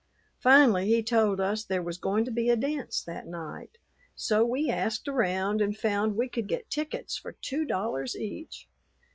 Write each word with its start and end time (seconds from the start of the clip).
Finally, 0.39 0.87
he 0.87 1.03
told 1.03 1.39
us 1.39 1.63
there 1.63 1.79
was 1.83 1.99
going 1.99 2.25
to 2.25 2.31
be 2.31 2.49
a 2.49 2.55
dance 2.55 3.03
that 3.03 3.27
night, 3.27 3.77
so 4.15 4.43
we 4.43 4.67
asked 4.67 5.07
around 5.07 5.61
and 5.61 5.77
found 5.77 6.15
we 6.15 6.27
could 6.27 6.47
get 6.47 6.71
tickets 6.71 7.17
for 7.17 7.33
two 7.33 7.65
dollars 7.65 8.15
each. 8.15 8.67